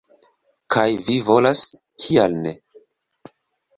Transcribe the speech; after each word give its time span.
Kaj 0.75 0.85
vi 1.09 1.17
volas, 1.29 1.63
kial 2.07 2.39
ne? 2.47 2.55